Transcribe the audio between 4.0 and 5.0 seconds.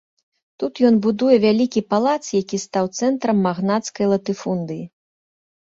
латыфундыі.